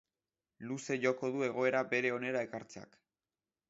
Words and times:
Luze 0.69 0.97
joko 1.03 1.31
du 1.37 1.45
egoera 1.51 1.85
bere 1.95 2.15
onera 2.19 2.45
ekartzeak. 2.51 3.03